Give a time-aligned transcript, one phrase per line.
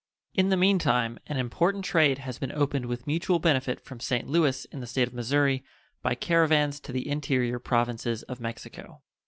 [0.33, 4.27] In the mean time, an important trade has been opened with mutual benefit from St.
[4.27, 5.63] Louis, in the State of Missouri,
[6.01, 9.03] by caravans to the interior Provinces of Mexico.